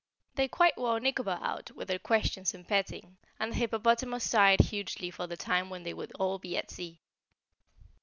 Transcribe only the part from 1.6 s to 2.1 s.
with their